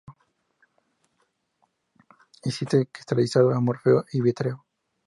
[2.41, 4.65] Existe cristalizado, amorfo y vítreo.